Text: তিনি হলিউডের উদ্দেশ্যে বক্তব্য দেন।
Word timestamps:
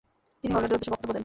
তিনি 0.39 0.51
হলিউডের 0.55 0.75
উদ্দেশ্যে 0.77 0.93
বক্তব্য 0.93 1.11
দেন। 1.13 1.19